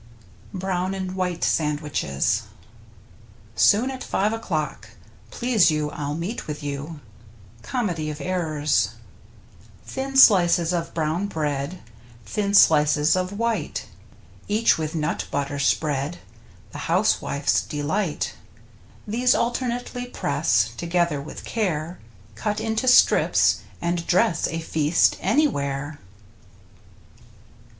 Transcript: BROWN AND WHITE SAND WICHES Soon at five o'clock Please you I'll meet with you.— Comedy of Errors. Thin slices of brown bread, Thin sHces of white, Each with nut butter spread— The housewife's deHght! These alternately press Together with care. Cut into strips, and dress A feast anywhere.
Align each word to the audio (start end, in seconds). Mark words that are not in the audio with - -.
BROWN 0.51 0.95
AND 0.95 1.15
WHITE 1.15 1.43
SAND 1.43 1.79
WICHES 1.81 2.47
Soon 3.55 3.91
at 3.91 4.03
five 4.03 4.33
o'clock 4.33 4.89
Please 5.29 5.69
you 5.69 5.91
I'll 5.91 6.15
meet 6.15 6.47
with 6.47 6.63
you.— 6.63 7.01
Comedy 7.61 8.09
of 8.09 8.19
Errors. 8.19 8.95
Thin 9.85 10.17
slices 10.17 10.73
of 10.73 10.91
brown 10.95 11.27
bread, 11.27 11.83
Thin 12.25 12.53
sHces 12.53 13.15
of 13.15 13.37
white, 13.37 13.85
Each 14.47 14.75
with 14.75 14.95
nut 14.95 15.27
butter 15.29 15.59
spread— 15.59 16.17
The 16.71 16.79
housewife's 16.89 17.61
deHght! 17.61 18.31
These 19.07 19.35
alternately 19.35 20.07
press 20.07 20.71
Together 20.77 21.21
with 21.21 21.45
care. 21.45 21.99
Cut 22.33 22.59
into 22.59 22.87
strips, 22.87 23.59
and 23.79 24.07
dress 24.07 24.47
A 24.47 24.61
feast 24.61 25.17
anywhere. 25.19 25.99